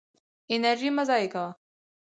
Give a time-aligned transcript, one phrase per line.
[0.53, 1.49] انرژي مه ضایع کوه.